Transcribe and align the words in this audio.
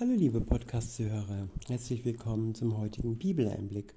Hallo 0.00 0.12
liebe 0.12 0.40
Podcast-Zuhörer, 0.40 1.48
herzlich 1.66 2.04
willkommen 2.04 2.54
zum 2.54 2.78
heutigen 2.78 3.18
Bibeleinblick. 3.18 3.94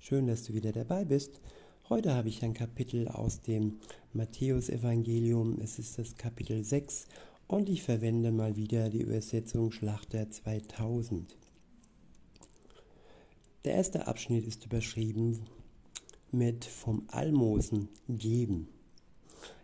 Schön, 0.00 0.26
dass 0.26 0.42
du 0.42 0.52
wieder 0.52 0.72
dabei 0.72 1.04
bist. 1.04 1.40
Heute 1.88 2.12
habe 2.12 2.28
ich 2.28 2.42
ein 2.42 2.54
Kapitel 2.54 3.06
aus 3.06 3.40
dem 3.40 3.78
Matthäusevangelium. 4.12 5.60
Es 5.62 5.78
ist 5.78 5.96
das 5.96 6.16
Kapitel 6.16 6.64
6 6.64 7.06
und 7.46 7.68
ich 7.68 7.84
verwende 7.84 8.32
mal 8.32 8.56
wieder 8.56 8.88
die 8.90 9.02
Übersetzung 9.02 9.70
Schlachter 9.70 10.28
2000. 10.28 11.36
Der 13.64 13.74
erste 13.74 14.08
Abschnitt 14.08 14.48
ist 14.48 14.64
überschrieben 14.64 15.38
mit 16.32 16.64
vom 16.64 17.04
Almosen 17.06 17.90
geben. 18.08 18.66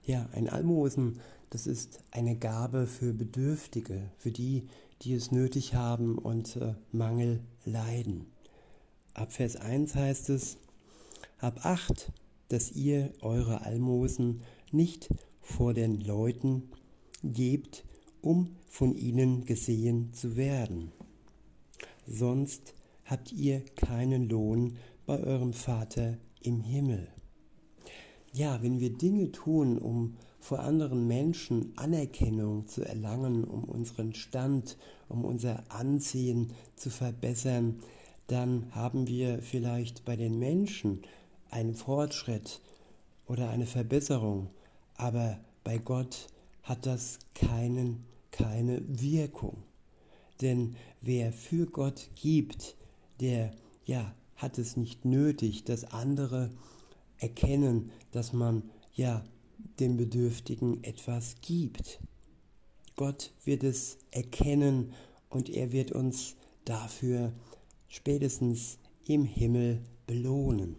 Ja, 0.05 0.29
ein 0.35 0.49
Almosen, 0.49 1.19
das 1.51 1.67
ist 1.67 1.99
eine 2.13 2.37
Gabe 2.37 2.87
für 2.87 3.13
Bedürftige, 3.13 4.13
für 4.19 4.31
die, 4.31 4.69
die 5.03 5.15
es 5.15 5.31
nötig 5.31 5.75
haben 5.75 6.19
und 6.19 6.57
äh, 6.57 6.75
Mangel 6.93 7.41
leiden. 7.65 8.27
Ab 9.15 9.33
Vers 9.33 9.57
1 9.57 9.95
heißt 9.95 10.31
es, 10.31 10.59
Hab 11.39 11.65
acht, 11.65 12.13
dass 12.49 12.73
ihr 12.73 13.13
eure 13.21 13.63
Almosen 13.63 14.43
nicht 14.73 15.09
vor 15.41 15.75
den 15.75 16.01
Leuten 16.01 16.71
gebt, 17.23 17.85
um 18.21 18.57
von 18.69 18.95
ihnen 18.95 19.45
gesehen 19.45 20.13
zu 20.13 20.37
werden. 20.37 20.93
Sonst 22.07 22.75
habt 23.05 23.33
ihr 23.33 23.65
keinen 23.77 24.29
Lohn 24.29 24.77
bei 25.07 25.19
eurem 25.19 25.53
Vater 25.53 26.19
im 26.43 26.61
Himmel. 26.61 27.09
Ja, 28.33 28.63
wenn 28.63 28.79
wir 28.79 28.97
Dinge 28.97 29.33
tun, 29.33 29.79
um 29.79 30.17
vor 30.41 30.61
anderen 30.61 31.07
Menschen 31.07 31.73
Anerkennung 31.77 32.67
zu 32.67 32.83
erlangen, 32.83 33.45
um 33.45 33.65
unseren 33.65 34.15
Stand, 34.15 34.77
um 35.09 35.25
unser 35.25 35.63
Ansehen 35.69 36.53
zu 36.77 36.91
verbessern, 36.91 37.81
dann 38.27 38.67
haben 38.75 39.07
wir 39.07 39.43
vielleicht 39.43 40.05
bei 40.05 40.17
den 40.17 40.39
Menschen 40.39 41.03
einen 41.51 41.75
Fortschritt 41.75 42.61
oder 43.27 43.51
eine 43.51 43.67
Verbesserung, 43.67 44.49
aber 44.97 45.39
bei 45.65 45.79
Gott 45.79 46.29
hat 46.63 46.87
das 46.87 47.19
keinen, 47.35 48.05
keine 48.31 48.83
Wirkung. 48.89 49.63
Denn 50.41 50.77
wer 51.01 51.33
für 51.33 51.67
Gott 51.67 52.09
gibt, 52.15 52.77
der 53.21 53.53
ja 53.85 54.15
hat 54.41 54.59
es 54.59 54.77
nicht 54.77 55.05
nötig, 55.05 55.65
dass 55.65 55.85
andere 55.93 56.51
erkennen, 57.19 57.91
dass 58.11 58.33
man 58.33 58.63
ja 58.95 59.23
dem 59.79 59.97
Bedürftigen 59.97 60.83
etwas 60.85 61.37
gibt. 61.41 62.01
Gott 62.97 63.33
wird 63.45 63.65
es 63.65 63.99
erkennen 64.11 64.93
und 65.29 65.49
er 65.49 65.73
wird 65.73 65.93
uns 65.93 66.37
dafür 66.65 67.33
spätestens 67.89 68.79
im 69.07 69.25
Himmel 69.25 69.81
belohnen. 70.07 70.77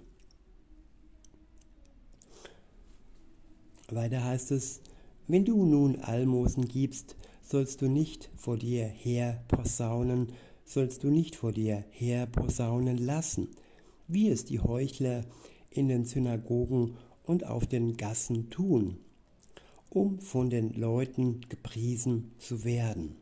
Weiter 3.89 4.23
heißt 4.23 4.52
es, 4.52 4.81
wenn 5.27 5.45
du 5.45 5.65
nun 5.65 5.97
Almosen 5.97 6.67
gibst, 6.67 7.15
sollst 7.41 7.81
du 7.81 7.89
nicht 7.89 8.29
vor 8.35 8.57
dir 8.57 8.85
her 8.85 9.43
posaunen, 9.47 10.31
sollst 10.63 11.03
du 11.03 11.09
nicht 11.09 11.35
vor 11.35 11.52
dir 11.52 11.83
her 11.91 12.25
posaunen 12.27 12.97
lassen, 12.97 13.49
wie 14.07 14.29
es 14.29 14.45
die 14.45 14.59
Heuchler 14.59 15.25
in 15.69 15.87
den 15.87 16.05
Synagogen 16.05 16.95
und 17.31 17.45
auf 17.45 17.65
den 17.65 17.95
Gassen 17.95 18.49
tun, 18.49 18.97
um 19.89 20.19
von 20.19 20.49
den 20.49 20.73
Leuten 20.73 21.39
gepriesen 21.47 22.33
zu 22.39 22.65
werden. 22.65 23.15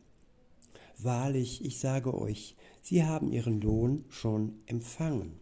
Wahrlich, 0.98 1.64
ich 1.64 1.78
sage 1.78 2.20
euch, 2.20 2.56
sie 2.82 3.06
haben 3.06 3.32
ihren 3.32 3.62
Lohn 3.62 4.04
schon 4.10 4.54
empfangen. 4.66 5.34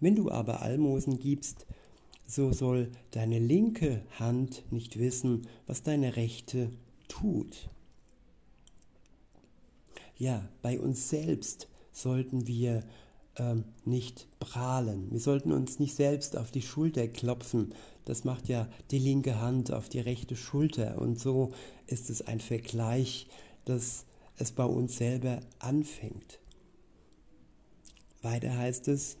Wenn 0.00 0.16
du 0.16 0.30
aber 0.30 0.62
Almosen 0.62 1.18
gibst, 1.18 1.66
so 2.26 2.50
soll 2.52 2.90
deine 3.10 3.38
linke 3.38 4.02
Hand 4.18 4.64
nicht 4.70 4.98
wissen, 4.98 5.46
was 5.66 5.82
deine 5.82 6.16
rechte 6.16 6.70
tut. 7.08 7.68
Ja, 10.16 10.48
bei 10.62 10.80
uns 10.80 11.10
selbst 11.10 11.68
sollten 11.92 12.46
wir 12.46 12.84
ähm, 13.36 13.64
nicht 13.84 14.28
prahlen. 14.38 15.10
Wir 15.10 15.20
sollten 15.20 15.52
uns 15.52 15.78
nicht 15.78 15.94
selbst 15.94 16.36
auf 16.36 16.50
die 16.50 16.62
Schulter 16.62 17.08
klopfen. 17.08 17.74
Das 18.04 18.24
macht 18.24 18.48
ja 18.48 18.68
die 18.90 18.98
linke 18.98 19.40
Hand 19.40 19.72
auf 19.72 19.88
die 19.88 20.00
rechte 20.00 20.36
Schulter. 20.36 20.98
Und 20.98 21.18
so 21.18 21.52
ist 21.86 22.10
es 22.10 22.22
ein 22.22 22.40
Vergleich, 22.40 23.28
dass 23.64 24.04
es 24.36 24.52
bei 24.52 24.64
uns 24.64 24.96
selber 24.96 25.40
anfängt. 25.58 26.40
Weiter 28.22 28.56
heißt 28.56 28.88
es, 28.88 29.16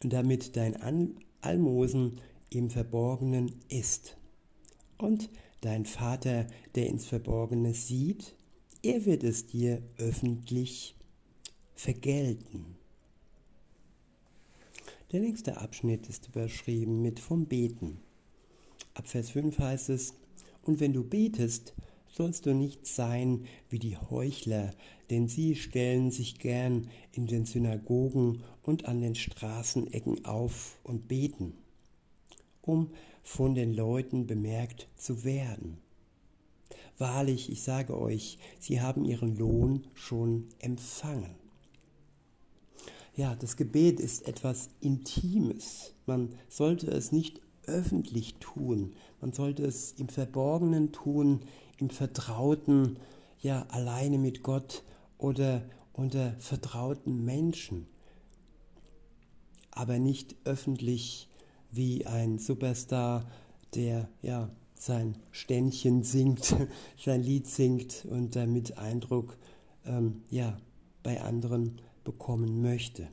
damit 0.00 0.56
dein 0.56 0.76
Almosen 1.40 2.20
im 2.50 2.70
Verborgenen 2.70 3.54
ist. 3.68 4.16
Und 4.98 5.30
dein 5.60 5.86
Vater, 5.86 6.46
der 6.74 6.86
ins 6.88 7.06
Verborgene 7.06 7.74
sieht, 7.74 8.34
er 8.82 9.04
wird 9.06 9.24
es 9.24 9.46
dir 9.46 9.82
öffentlich 9.96 10.94
vergelten. 11.74 12.76
Der 15.12 15.20
nächste 15.20 15.58
Abschnitt 15.58 16.08
ist 16.08 16.28
überschrieben 16.28 17.02
mit 17.02 17.20
vom 17.20 17.46
Beten. 17.46 18.00
Ab 18.94 19.08
Vers 19.08 19.30
5 19.30 19.58
heißt 19.58 19.90
es, 19.90 20.14
und 20.62 20.80
wenn 20.80 20.92
du 20.92 21.04
betest, 21.04 21.74
sollst 22.08 22.46
du 22.46 22.54
nicht 22.54 22.86
sein 22.86 23.46
wie 23.68 23.78
die 23.78 23.96
Heuchler, 23.96 24.72
denn 25.10 25.28
sie 25.28 25.56
stellen 25.56 26.10
sich 26.10 26.38
gern 26.38 26.88
in 27.12 27.26
den 27.26 27.44
Synagogen 27.44 28.42
und 28.62 28.86
an 28.86 29.00
den 29.00 29.14
Straßenecken 29.14 30.24
auf 30.24 30.78
und 30.84 31.08
beten, 31.08 31.54
um 32.62 32.90
von 33.22 33.54
den 33.54 33.74
Leuten 33.74 34.26
bemerkt 34.26 34.88
zu 34.96 35.24
werden. 35.24 35.78
Wahrlich, 36.98 37.50
ich 37.50 37.62
sage 37.62 37.98
euch, 37.98 38.38
sie 38.60 38.80
haben 38.80 39.04
ihren 39.04 39.36
Lohn 39.36 39.86
schon 39.94 40.48
empfangen. 40.60 41.43
Ja, 43.16 43.36
das 43.36 43.56
Gebet 43.56 44.00
ist 44.00 44.26
etwas 44.26 44.70
Intimes. 44.80 45.94
Man 46.04 46.34
sollte 46.48 46.90
es 46.90 47.12
nicht 47.12 47.40
öffentlich 47.64 48.34
tun. 48.40 48.94
Man 49.20 49.32
sollte 49.32 49.64
es 49.64 49.92
im 49.92 50.08
Verborgenen 50.08 50.90
tun, 50.90 51.40
im 51.78 51.90
Vertrauten, 51.90 52.98
ja, 53.40 53.66
alleine 53.68 54.18
mit 54.18 54.42
Gott 54.42 54.82
oder 55.16 55.62
unter 55.92 56.34
vertrauten 56.40 57.24
Menschen. 57.24 57.86
Aber 59.70 60.00
nicht 60.00 60.34
öffentlich 60.44 61.28
wie 61.70 62.06
ein 62.06 62.38
Superstar, 62.38 63.30
der 63.74 64.08
ja 64.22 64.50
sein 64.74 65.16
Ständchen 65.30 66.02
singt, 66.02 66.56
sein 66.98 67.22
Lied 67.22 67.46
singt 67.46 68.06
und 68.10 68.34
damit 68.34 68.76
Eindruck 68.76 69.36
ähm, 69.86 70.22
ja, 70.30 70.56
bei 71.04 71.20
anderen 71.20 71.80
bekommen 72.04 72.62
möchte. 72.62 73.08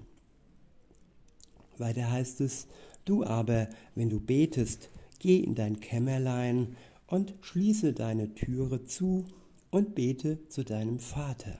Weiter 1.78 2.12
heißt 2.12 2.42
es, 2.42 2.68
du 3.06 3.24
aber, 3.24 3.70
wenn 3.96 4.10
du 4.10 4.20
betest, 4.20 4.90
geh 5.20 5.40
in 5.40 5.56
dein 5.56 5.80
Kämmerlein 5.80 6.76
und 7.08 7.34
schließe 7.42 7.94
deine 7.94 8.34
Türe 8.36 8.84
zu 8.84 9.26
und 9.72 9.96
bete 9.96 10.48
zu 10.50 10.64
deinem 10.64 11.00
Vater, 11.00 11.60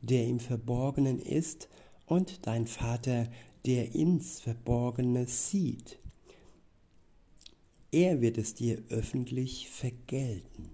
der 0.00 0.26
im 0.26 0.40
Verborgenen 0.40 1.18
ist, 1.18 1.68
und 2.06 2.46
dein 2.46 2.66
Vater, 2.66 3.28
der 3.64 3.94
ins 3.94 4.40
Verborgene 4.40 5.26
sieht. 5.26 5.98
Er 7.90 8.20
wird 8.20 8.38
es 8.38 8.54
dir 8.54 8.82
öffentlich 8.88 9.68
vergelten. 9.70 10.70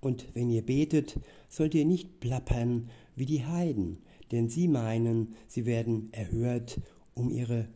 Und 0.00 0.26
wenn 0.34 0.50
ihr 0.50 0.64
betet, 0.64 1.18
sollt 1.48 1.74
ihr 1.74 1.86
nicht 1.86 2.20
plappern 2.20 2.90
wie 3.16 3.26
die 3.26 3.44
Heiden, 3.44 3.98
denn 4.32 4.48
sie 4.48 4.68
meinen, 4.68 5.34
sie 5.46 5.66
werden 5.66 6.12
erhört 6.12 6.80
um 7.14 7.30
ihre 7.30 7.68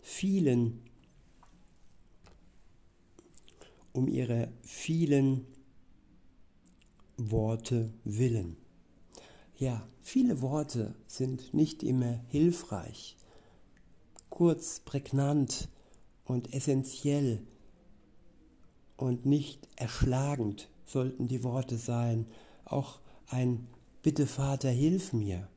vielen 0.00 0.80
um 3.94 4.08
ihre 4.08 4.48
vielen 4.62 5.46
Worte 7.16 7.94
willen. 8.02 8.56
Ja, 9.56 9.86
viele 10.02 10.42
Worte 10.42 10.96
sind 11.06 11.54
nicht 11.54 11.84
immer 11.84 12.20
hilfreich. 12.28 13.16
Kurz, 14.30 14.80
prägnant 14.80 15.68
und 16.24 16.52
essentiell 16.52 17.46
und 18.96 19.26
nicht 19.26 19.68
erschlagend 19.76 20.68
sollten 20.86 21.28
die 21.28 21.44
Worte 21.44 21.78
sein. 21.78 22.26
Auch 22.64 22.98
ein 23.28 23.68
Bitte 24.04 24.26
Vater, 24.26 24.68
hilf 24.68 25.14
mir 25.14 25.48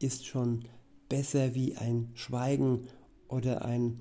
ist 0.00 0.26
schon 0.26 0.64
besser 1.08 1.54
wie 1.54 1.76
ein 1.76 2.10
Schweigen 2.14 2.88
oder 3.28 3.64
ein 3.64 4.00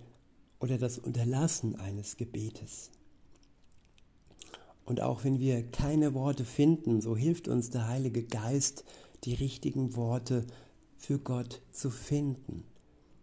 oder 0.59 0.79
das 0.79 0.97
Unterlassen 0.97 1.75
eines 1.75 2.17
Gebetes. 2.17 2.89
Und 4.85 5.01
auch 5.01 5.23
wenn 5.23 5.39
wir 5.39 5.69
keine 5.69 6.15
Worte 6.15 6.45
finden, 6.45 6.99
so 6.99 7.15
hilft 7.15 7.47
uns 7.47 7.69
der 7.69 7.87
Heilige 7.87 8.23
Geist, 8.23 8.85
die 9.23 9.35
richtigen 9.35 9.95
Worte 9.95 10.47
für 10.97 11.19
Gott 11.19 11.61
zu 11.71 11.91
finden. 11.91 12.63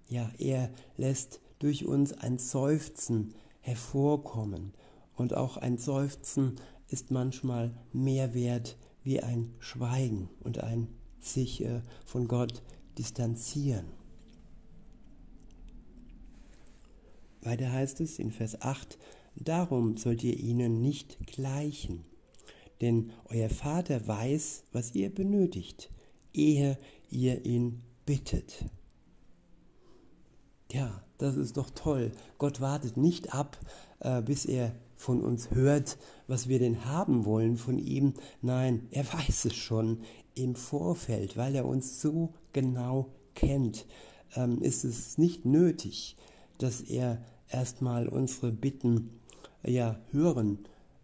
Ja, 0.09 0.31
er 0.39 0.71
lässt 0.97 1.41
durch 1.59 1.87
uns 1.87 2.13
ein 2.13 2.39
Seufzen 2.39 3.35
hervorkommen. 3.63 4.75
Und 5.17 5.35
auch 5.35 5.57
ein 5.57 5.77
Seufzen 5.77 6.55
ist 6.87 7.11
manchmal 7.11 7.75
mehr 7.93 8.33
wert 8.33 8.77
wie 9.03 9.21
ein 9.21 9.55
Schweigen 9.59 10.29
und 10.41 10.59
ein 10.59 10.89
sich 11.21 11.63
äh, 11.65 11.83
von 12.05 12.29
Gott 12.29 12.63
distanzieren. 12.99 13.87
Weiter 17.43 17.73
heißt 17.73 18.01
es 18.01 18.19
in 18.19 18.31
Vers 18.31 18.61
8, 18.61 18.99
Darum 19.37 19.97
sollt 19.97 20.25
ihr 20.25 20.39
ihnen 20.39 20.83
nicht 20.83 21.27
gleichen, 21.27 22.05
denn 22.81 23.13
euer 23.27 23.49
Vater 23.49 24.07
weiß, 24.07 24.65
was 24.73 24.95
ihr 24.95 25.15
benötigt, 25.15 25.91
ehe 26.35 26.79
ihr 27.09 27.45
ihn 27.47 27.83
bittet. 28.05 28.67
Ja, 30.73 31.03
das 31.19 31.37
ist 31.37 31.57
doch 31.57 31.71
toll. 31.71 32.13
Gott 32.39 32.61
wartet 32.61 32.97
nicht 32.97 33.35
ab, 33.35 33.59
äh, 34.01 34.23
bis 34.23 34.45
er 34.45 34.75
von 35.01 35.23
uns 35.23 35.51
hört, 35.51 35.97
was 36.27 36.47
wir 36.47 36.59
denn 36.59 36.85
haben 36.85 37.25
wollen 37.25 37.57
von 37.57 37.79
ihm. 37.79 38.13
Nein, 38.43 38.87
er 38.91 39.11
weiß 39.11 39.47
es 39.47 39.55
schon 39.55 40.03
im 40.35 40.55
Vorfeld, 40.55 41.39
weil 41.39 41.55
er 41.55 41.65
uns 41.65 42.03
so 42.03 42.35
genau 42.53 43.09
kennt. 43.35 43.87
Ähm, 44.37 44.61
ist 44.61 44.85
es 44.85 45.17
nicht 45.17 45.47
nötig, 45.47 46.17
dass 46.59 46.83
er 46.83 47.25
erstmal 47.49 48.09
unsere 48.09 48.53
Bitten 48.53 49.19
ja 49.65 49.99
hören 50.11 50.59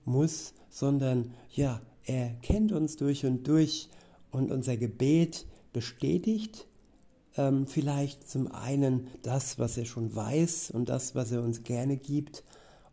muss, 0.04 0.52
sondern 0.68 1.32
ja, 1.50 1.80
er 2.04 2.34
kennt 2.42 2.72
uns 2.72 2.96
durch 2.96 3.24
und 3.24 3.48
durch 3.48 3.88
und 4.30 4.52
unser 4.52 4.76
Gebet 4.76 5.46
bestätigt 5.72 6.66
ähm, 7.38 7.66
vielleicht 7.66 8.28
zum 8.28 8.52
einen 8.52 9.08
das, 9.22 9.58
was 9.58 9.78
er 9.78 9.86
schon 9.86 10.14
weiß 10.14 10.70
und 10.70 10.90
das, 10.90 11.14
was 11.14 11.32
er 11.32 11.42
uns 11.42 11.62
gerne 11.62 11.96
gibt, 11.96 12.44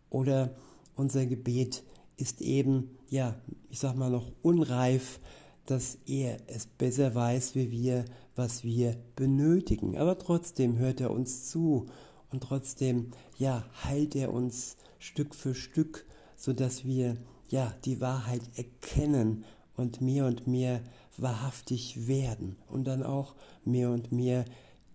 oder 0.09 0.55
unser 0.95 1.25
Gebet 1.25 1.83
ist 2.17 2.41
eben, 2.41 2.97
ja, 3.09 3.35
ich 3.69 3.79
sag 3.79 3.95
mal 3.95 4.09
noch 4.09 4.31
unreif, 4.41 5.19
dass 5.65 5.97
er 6.05 6.37
es 6.47 6.65
besser 6.65 7.15
weiß 7.15 7.55
wie 7.55 7.71
wir, 7.71 8.05
was 8.35 8.63
wir 8.63 8.97
benötigen. 9.15 9.97
Aber 9.97 10.17
trotzdem 10.17 10.77
hört 10.77 11.01
er 11.01 11.11
uns 11.11 11.49
zu 11.49 11.87
und 12.31 12.43
trotzdem, 12.43 13.11
ja, 13.37 13.65
heilt 13.83 14.15
er 14.15 14.33
uns 14.33 14.77
Stück 14.99 15.35
für 15.35 15.55
Stück, 15.55 16.05
sodass 16.35 16.85
wir, 16.85 17.17
ja, 17.49 17.73
die 17.85 18.01
Wahrheit 18.01 18.41
erkennen 18.55 19.45
und 19.75 20.01
mehr 20.01 20.25
und 20.25 20.47
mehr 20.47 20.81
wahrhaftig 21.17 22.07
werden 22.07 22.57
und 22.67 22.85
dann 22.85 23.03
auch 23.03 23.35
mehr 23.63 23.91
und 23.91 24.11
mehr 24.11 24.45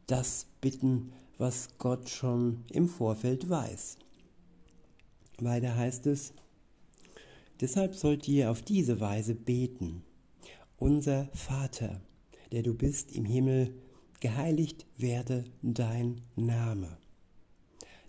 das 0.06 0.46
bitten, 0.60 1.12
was 1.38 1.68
Gott 1.78 2.08
schon 2.08 2.64
im 2.70 2.88
Vorfeld 2.88 3.48
weiß. 3.48 3.98
Weiter 5.44 5.76
heißt 5.76 6.06
es, 6.06 6.32
deshalb 7.60 7.94
sollt 7.94 8.28
ihr 8.28 8.50
auf 8.50 8.62
diese 8.62 9.00
Weise 9.00 9.34
beten. 9.34 10.02
Unser 10.78 11.28
Vater, 11.34 12.00
der 12.52 12.62
du 12.62 12.74
bist 12.74 13.14
im 13.14 13.24
Himmel, 13.24 13.74
geheiligt 14.20 14.86
werde 14.96 15.44
dein 15.62 16.22
Name. 16.36 16.98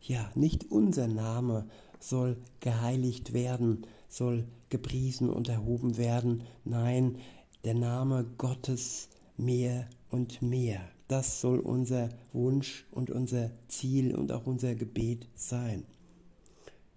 Ja, 0.01 0.31
nicht 0.35 0.71
unser 0.71 1.07
Name 1.07 1.67
soll 1.99 2.37
geheiligt 2.61 3.33
werden, 3.33 3.85
soll 4.07 4.47
gepriesen 4.69 5.29
und 5.29 5.49
erhoben 5.49 5.97
werden. 5.97 6.43
Nein, 6.63 7.17
der 7.63 7.73
Name 7.73 8.25
Gottes 8.37 9.09
mehr 9.37 9.87
und 10.09 10.41
mehr. 10.41 10.81
Das 11.07 11.41
soll 11.41 11.59
unser 11.59 12.09
Wunsch 12.33 12.85
und 12.91 13.09
unser 13.09 13.51
Ziel 13.67 14.15
und 14.15 14.31
auch 14.31 14.45
unser 14.45 14.75
Gebet 14.75 15.27
sein. 15.35 15.85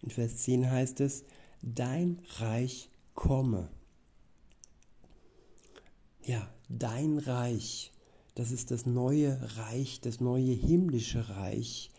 In 0.02 0.10
Vers 0.10 0.38
10 0.38 0.70
heißt 0.70 1.00
es, 1.00 1.24
dein 1.62 2.20
Reich 2.38 2.90
komme. 3.14 3.68
Ja, 6.24 6.52
dein 6.68 7.18
Reich, 7.18 7.92
das 8.34 8.50
ist 8.50 8.70
das 8.70 8.86
neue 8.86 9.38
Reich, 9.56 10.00
das 10.00 10.20
neue 10.20 10.52
himmlische 10.52 11.28
Reich, 11.28 11.90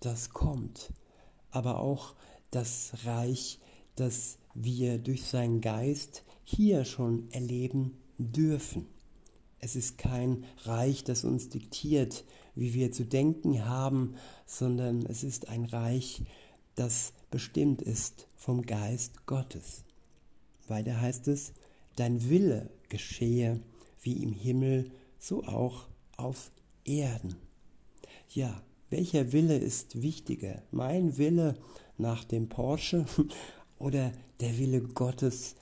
das 0.00 0.30
kommt. 0.30 0.92
Aber 1.50 1.80
auch 1.80 2.14
das 2.50 2.92
Reich, 3.04 3.58
das 3.96 4.38
wir 4.54 4.98
durch 4.98 5.24
seinen 5.24 5.60
Geist 5.60 6.24
hier 6.44 6.84
schon 6.84 7.30
erleben 7.30 7.98
dürfen. 8.18 8.86
Es 9.58 9.76
ist 9.76 9.98
kein 9.98 10.44
Reich, 10.64 11.04
das 11.04 11.24
uns 11.24 11.50
diktiert, 11.50 12.24
wie 12.54 12.72
wir 12.72 12.92
zu 12.92 13.04
denken 13.04 13.66
haben, 13.66 14.14
sondern 14.46 15.04
es 15.06 15.22
ist 15.22 15.48
ein 15.48 15.66
Reich, 15.66 16.22
das 16.74 17.12
bestimmt 17.30 17.82
ist 17.82 18.26
vom 18.36 18.62
Geist 18.62 19.26
Gottes. 19.26 19.84
Weiter 20.68 21.00
heißt 21.00 21.28
es, 21.28 21.52
dein 21.96 22.28
Wille 22.28 22.70
geschehe 22.88 23.60
wie 24.02 24.22
im 24.22 24.32
Himmel, 24.32 24.90
so 25.18 25.44
auch 25.44 25.88
auf 26.16 26.50
Erden. 26.84 27.36
Ja, 28.28 28.62
welcher 28.88 29.32
Wille 29.32 29.56
ist 29.56 30.02
wichtiger? 30.02 30.62
Mein 30.70 31.18
Wille 31.18 31.56
nach 31.98 32.24
dem 32.24 32.48
Porsche 32.48 33.06
oder 33.78 34.12
der 34.40 34.58
Wille 34.58 34.80
Gottes 34.80 35.56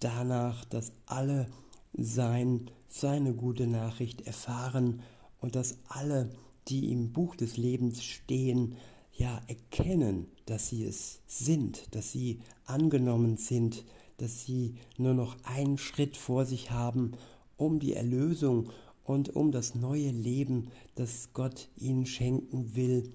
danach, 0.00 0.64
dass 0.66 0.92
alle 1.06 1.46
sein, 1.92 2.70
seine 2.88 3.34
gute 3.34 3.66
Nachricht 3.66 4.26
erfahren 4.26 5.02
und 5.40 5.56
dass 5.56 5.78
alle, 5.88 6.30
die 6.68 6.92
im 6.92 7.12
Buch 7.12 7.34
des 7.36 7.56
Lebens 7.56 8.04
stehen, 8.04 8.76
ja 9.18 9.42
erkennen, 9.48 10.28
dass 10.46 10.68
sie 10.68 10.84
es 10.84 11.20
sind, 11.26 11.94
dass 11.94 12.12
sie 12.12 12.40
angenommen 12.64 13.36
sind, 13.36 13.84
dass 14.16 14.44
sie 14.44 14.76
nur 14.96 15.14
noch 15.14 15.36
einen 15.44 15.76
Schritt 15.76 16.16
vor 16.16 16.46
sich 16.46 16.70
haben, 16.70 17.12
um 17.56 17.80
die 17.80 17.94
Erlösung 17.94 18.70
und 19.04 19.34
um 19.34 19.52
das 19.52 19.74
neue 19.74 20.10
Leben, 20.10 20.70
das 20.94 21.30
Gott 21.32 21.68
ihnen 21.76 22.06
schenken 22.06 22.74
will, 22.76 23.12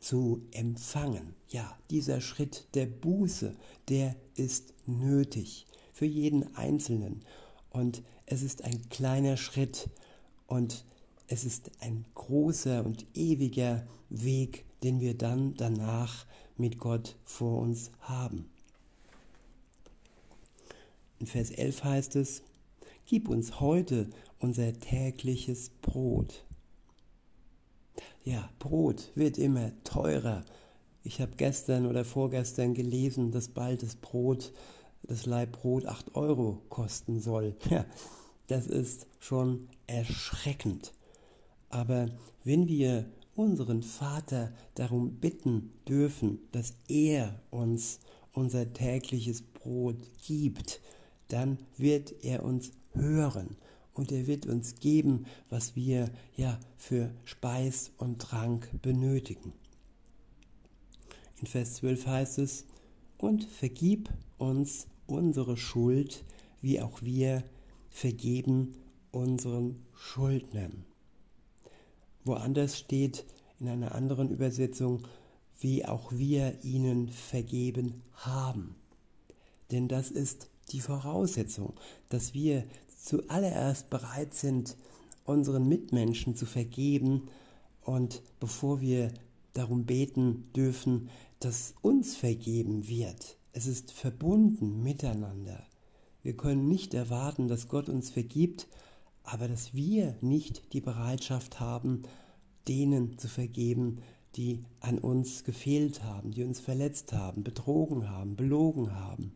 zu 0.00 0.42
empfangen. 0.52 1.34
Ja, 1.48 1.76
dieser 1.90 2.20
Schritt 2.20 2.68
der 2.74 2.86
Buße, 2.86 3.56
der 3.88 4.14
ist 4.36 4.74
nötig 4.86 5.66
für 5.92 6.06
jeden 6.06 6.54
Einzelnen. 6.54 7.24
Und 7.70 8.02
es 8.26 8.42
ist 8.42 8.62
ein 8.62 8.88
kleiner 8.90 9.36
Schritt 9.36 9.90
und 10.46 10.84
es 11.26 11.44
ist 11.44 11.70
ein 11.80 12.04
großer 12.14 12.84
und 12.84 13.06
ewiger 13.14 13.86
Weg, 14.08 14.64
den 14.82 15.00
wir 15.00 15.16
dann 15.16 15.54
danach 15.54 16.26
mit 16.56 16.78
Gott 16.78 17.16
vor 17.24 17.60
uns 17.62 17.90
haben. 18.00 18.48
In 21.18 21.26
Vers 21.26 21.50
11 21.50 21.84
heißt 21.84 22.16
es, 22.16 22.42
Gib 23.06 23.30
uns 23.30 23.58
heute 23.58 24.10
unser 24.38 24.78
tägliches 24.78 25.70
Brot. 25.80 26.44
Ja, 28.22 28.50
Brot 28.58 29.10
wird 29.14 29.38
immer 29.38 29.72
teurer. 29.82 30.44
Ich 31.04 31.22
habe 31.22 31.32
gestern 31.38 31.86
oder 31.86 32.04
vorgestern 32.04 32.74
gelesen, 32.74 33.30
dass 33.30 33.48
bald 33.48 33.82
das 33.82 33.96
Brot 33.96 34.52
das 35.04 35.24
Leib 35.24 35.52
Brot 35.52 35.86
8 35.86 36.14
Euro 36.16 36.60
kosten 36.68 37.18
soll. 37.20 37.56
Ja, 37.70 37.86
das 38.46 38.66
ist 38.66 39.06
schon 39.20 39.68
erschreckend. 39.86 40.92
Aber 41.70 42.10
wenn 42.44 42.68
wir 42.68 43.06
unseren 43.38 43.84
Vater 43.84 44.52
darum 44.74 45.20
bitten 45.20 45.70
dürfen, 45.86 46.40
dass 46.50 46.74
er 46.88 47.40
uns 47.50 48.00
unser 48.32 48.72
tägliches 48.72 49.42
Brot 49.42 49.96
gibt, 50.26 50.80
dann 51.28 51.58
wird 51.76 52.24
er 52.24 52.44
uns 52.44 52.72
hören 52.94 53.56
und 53.94 54.10
er 54.10 54.26
wird 54.26 54.46
uns 54.46 54.74
geben, 54.80 55.26
was 55.50 55.76
wir 55.76 56.10
ja 56.36 56.58
für 56.76 57.12
Speis 57.24 57.92
und 57.96 58.20
Trank 58.20 58.70
benötigen. 58.82 59.52
In 61.40 61.46
Vers 61.46 61.74
12 61.74 62.06
heißt 62.06 62.38
es, 62.38 62.64
und 63.18 63.44
vergib 63.44 64.10
uns 64.38 64.88
unsere 65.06 65.56
Schuld, 65.56 66.24
wie 66.60 66.80
auch 66.80 67.02
wir 67.02 67.44
vergeben 67.88 68.74
unseren 69.12 69.76
Schuldnern. 69.94 70.87
Woanders 72.28 72.78
steht 72.78 73.24
in 73.58 73.68
einer 73.68 73.94
anderen 73.94 74.30
Übersetzung, 74.30 75.02
wie 75.58 75.84
auch 75.84 76.12
wir 76.12 76.62
ihnen 76.62 77.08
vergeben 77.08 78.02
haben. 78.12 78.76
Denn 79.72 79.88
das 79.88 80.10
ist 80.10 80.48
die 80.70 80.80
Voraussetzung, 80.80 81.74
dass 82.08 82.34
wir 82.34 82.64
zuallererst 83.02 83.90
bereit 83.90 84.34
sind, 84.34 84.76
unseren 85.24 85.68
Mitmenschen 85.68 86.36
zu 86.36 86.46
vergeben 86.46 87.28
und 87.82 88.22
bevor 88.40 88.80
wir 88.80 89.12
darum 89.52 89.84
beten 89.84 90.50
dürfen, 90.54 91.10
dass 91.40 91.74
uns 91.82 92.16
vergeben 92.16 92.88
wird, 92.88 93.36
Es 93.52 93.66
ist 93.66 93.92
verbunden 93.92 94.82
miteinander. 94.82 95.66
Wir 96.22 96.36
können 96.36 96.68
nicht 96.68 96.94
erwarten, 96.94 97.48
dass 97.48 97.68
Gott 97.68 97.88
uns 97.88 98.10
vergibt, 98.10 98.68
aber 99.30 99.46
dass 99.46 99.74
wir 99.74 100.16
nicht 100.22 100.72
die 100.72 100.80
Bereitschaft 100.80 101.60
haben, 101.60 102.02
denen 102.66 103.18
zu 103.18 103.28
vergeben, 103.28 103.98
die 104.36 104.64
an 104.80 104.98
uns 104.98 105.44
gefehlt 105.44 106.02
haben, 106.02 106.30
die 106.30 106.44
uns 106.44 106.60
verletzt 106.60 107.12
haben, 107.12 107.44
betrogen 107.44 108.08
haben, 108.08 108.36
belogen 108.36 108.94
haben. 108.94 109.32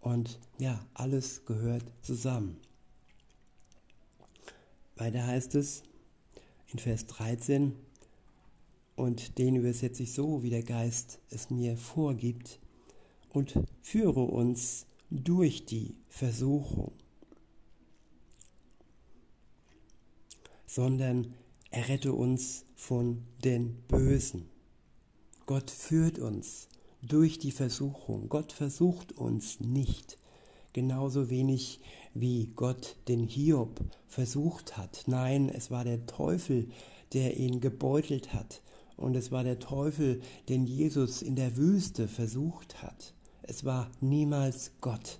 Und 0.00 0.38
ja, 0.58 0.84
alles 0.92 1.46
gehört 1.46 1.84
zusammen. 2.02 2.58
Weiter 4.96 5.26
heißt 5.26 5.54
es 5.54 5.82
in 6.70 6.78
Vers 6.78 7.06
13, 7.06 7.72
und 8.94 9.38
den 9.38 9.56
übersetze 9.56 10.02
ich 10.02 10.12
so, 10.12 10.42
wie 10.42 10.50
der 10.50 10.62
Geist 10.62 11.18
es 11.30 11.48
mir 11.48 11.78
vorgibt, 11.78 12.60
und 13.30 13.54
führe 13.80 14.20
uns 14.20 14.86
durch 15.10 15.64
die 15.64 15.94
Versuchung, 16.08 16.92
sondern 20.74 21.34
errette 21.70 22.14
uns 22.14 22.64
von 22.74 23.24
den 23.44 23.74
Bösen. 23.88 24.48
Gott 25.44 25.70
führt 25.70 26.18
uns 26.18 26.68
durch 27.02 27.38
die 27.38 27.50
Versuchung. 27.50 28.30
Gott 28.30 28.52
versucht 28.52 29.12
uns 29.12 29.60
nicht. 29.60 30.16
Genauso 30.72 31.28
wenig 31.28 31.80
wie 32.14 32.52
Gott 32.56 32.96
den 33.06 33.20
Hiob 33.20 33.82
versucht 34.06 34.78
hat. 34.78 35.04
Nein, 35.06 35.50
es 35.50 35.70
war 35.70 35.84
der 35.84 36.06
Teufel, 36.06 36.70
der 37.12 37.36
ihn 37.36 37.60
gebeutelt 37.60 38.32
hat. 38.32 38.62
Und 38.96 39.14
es 39.14 39.30
war 39.30 39.44
der 39.44 39.58
Teufel, 39.58 40.22
den 40.48 40.64
Jesus 40.66 41.20
in 41.20 41.36
der 41.36 41.58
Wüste 41.58 42.08
versucht 42.08 42.82
hat. 42.82 43.12
Es 43.42 43.66
war 43.66 43.90
niemals 44.00 44.72
Gott. 44.80 45.18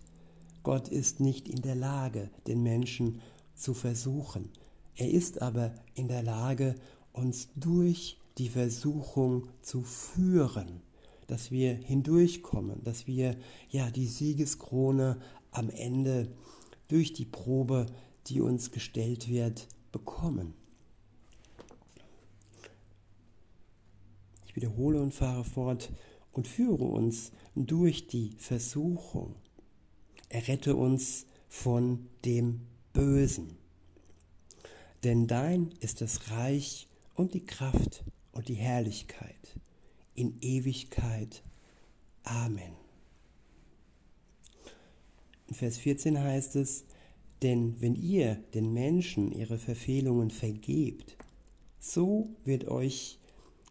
Gott 0.62 0.88
ist 0.88 1.21
nicht 1.21 1.47
in 1.47 1.61
der 1.61 1.75
Lage, 1.75 2.30
den 2.47 2.62
Menschen 2.62 3.21
zu 3.54 3.75
versuchen. 3.75 4.49
Er 4.97 5.11
ist 5.11 5.41
aber 5.41 5.75
in 5.95 6.09
der 6.09 6.23
Lage, 6.23 6.75
uns 7.13 7.49
durch 7.57 8.19
die 8.39 8.49
Versuchung 8.49 9.49
zu 9.63 9.83
führen, 9.83 10.83
dass 11.27 11.51
wir 11.51 11.75
hindurchkommen, 11.75 12.83
dass 12.85 13.07
wir 13.07 13.37
ja 13.71 13.91
die 13.91 14.07
Siegeskrone 14.07 15.21
am 15.51 15.71
Ende 15.71 16.33
durch 16.89 17.13
die 17.13 17.25
Probe, 17.25 17.87
die 18.27 18.41
uns 18.41 18.71
gestellt 18.71 19.29
wird, 19.29 19.69
bekommen. 19.93 20.55
Ich 24.47 24.57
wiederhole 24.57 25.01
und 25.01 25.15
fahre 25.15 25.45
fort 25.45 25.91
und 26.33 26.47
führe 26.47 26.85
uns 26.85 27.33
durch 27.55 28.09
die 28.09 28.35
Versuchung. 28.37 29.35
Errette 30.29 30.77
uns 30.77 31.27
von 31.49 32.09
dem 32.25 32.63
Bösen. 32.93 33.62
Denn 35.04 35.26
dein 35.26 35.73
ist 35.80 36.00
das 36.00 36.30
Reich 36.30 36.88
und 37.14 37.35
die 37.35 37.44
Kraft 37.44 38.04
und 38.32 38.49
die 38.49 38.54
Herrlichkeit 38.54 39.59
in 40.14 40.38
Ewigkeit. 40.40 41.42
Amen. 42.25 42.73
In 45.49 45.54
Vers 45.54 45.78
14 45.78 46.18
heißt 46.18 46.56
es, 46.56 46.85
denn 47.42 47.80
wenn 47.80 47.97
ihr 47.97 48.37
den 48.54 48.73
Menschen 48.73 49.32
ihre 49.32 49.59
Verfehlungen 49.59 50.30
vergebt, 50.30 51.16
so 51.78 52.30
wird 52.44 52.68
euch 52.68 53.18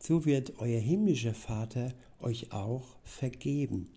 so 0.02 0.26
wird 0.26 0.60
euer 0.60 0.80
himmlischer 0.80 1.36
Vater 1.36 1.94
euch 2.20 2.52
auch 2.52 2.98
vergeben. 3.04 3.88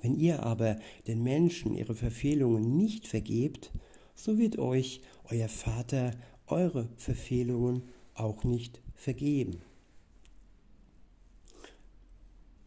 Wenn 0.00 0.14
ihr 0.14 0.42
aber 0.42 0.78
den 1.06 1.22
Menschen 1.22 1.74
ihre 1.74 1.94
Verfehlungen 1.94 2.76
nicht 2.76 3.06
vergebt, 3.06 3.70
so 4.14 4.38
wird 4.38 4.58
euch 4.58 5.00
euer 5.30 5.48
Vater 5.48 6.12
eure 6.46 6.88
Verfehlungen 6.96 7.82
auch 8.14 8.44
nicht 8.44 8.80
vergeben. 8.94 9.60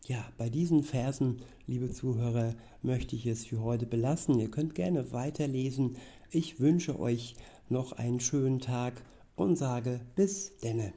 Ja, 0.06 0.26
bei 0.38 0.50
diesen 0.50 0.84
Versen, 0.84 1.42
liebe 1.66 1.92
Zuhörer, 1.92 2.56
möchte 2.82 3.16
ich 3.18 3.26
es 3.26 3.46
für 3.46 3.62
heute 3.62 3.86
belassen. 3.86 4.40
Ihr 4.40 4.50
könnt 4.50 4.74
gerne 4.74 5.12
weiterlesen. 5.12 5.98
Ich 6.32 6.62
wünsche 6.62 6.98
euch 6.98 7.36
noch 7.68 7.92
einen 7.92 8.22
schönen 8.22 8.60
Tag 8.60 9.04
und 9.36 9.58
sage 9.58 10.00
bis 10.16 10.56
denne. 10.60 10.94